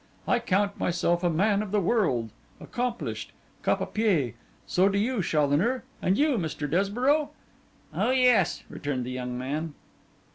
[0.27, 4.33] I count myself a man of the world, accomplished, cap à pie.
[4.65, 5.83] So do you, Challoner.
[6.01, 6.67] And you, Mr.
[6.67, 7.29] Desborough?'
[7.93, 9.75] 'Oh yes,' returned the young man.